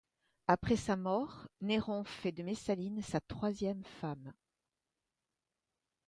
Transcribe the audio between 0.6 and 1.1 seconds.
sa